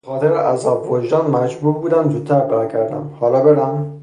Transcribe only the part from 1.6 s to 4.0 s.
بودم زودتر برگردم. حالا برم؟